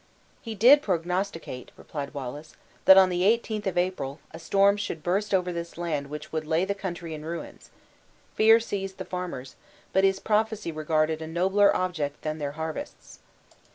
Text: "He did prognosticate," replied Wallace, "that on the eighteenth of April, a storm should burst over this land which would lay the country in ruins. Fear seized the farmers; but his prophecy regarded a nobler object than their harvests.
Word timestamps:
"He 0.41 0.55
did 0.55 0.81
prognosticate," 0.81 1.69
replied 1.77 2.15
Wallace, 2.15 2.55
"that 2.85 2.97
on 2.97 3.09
the 3.09 3.23
eighteenth 3.23 3.67
of 3.67 3.77
April, 3.77 4.19
a 4.31 4.39
storm 4.39 4.75
should 4.77 5.03
burst 5.03 5.31
over 5.31 5.53
this 5.53 5.77
land 5.77 6.07
which 6.07 6.31
would 6.31 6.43
lay 6.47 6.65
the 6.65 6.73
country 6.73 7.13
in 7.13 7.23
ruins. 7.23 7.69
Fear 8.33 8.59
seized 8.61 8.97
the 8.97 9.05
farmers; 9.05 9.55
but 9.93 10.03
his 10.03 10.19
prophecy 10.19 10.71
regarded 10.71 11.21
a 11.21 11.27
nobler 11.27 11.71
object 11.77 12.23
than 12.23 12.39
their 12.39 12.53
harvests. 12.53 13.19